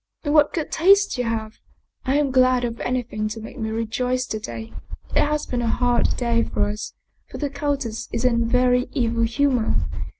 "And 0.23 0.33
what 0.33 0.51
good 0.51 0.71
taste 0.71 1.15
you 1.19 1.25
have! 1.25 1.59
I 2.05 2.15
am 2.17 2.31
glad 2.31 2.63
of 2.63 2.79
anything 2.81 3.27
to 3.27 3.39
make 3.39 3.59
me 3.59 3.69
rejoice 3.69 4.25
to 4.25 4.39
day. 4.39 4.73
It 5.15 5.21
has 5.23 5.45
been 5.45 5.61
a 5.61 5.67
hard 5.67 6.17
day 6.17 6.41
for 6.43 6.69
us, 6.69 6.95
for 7.29 7.37
the 7.37 7.51
countess 7.51 8.09
is 8.11 8.25
in 8.25 8.41
a 8.41 8.45
very 8.47 8.87
evil 8.93 9.21
humor. 9.25 9.75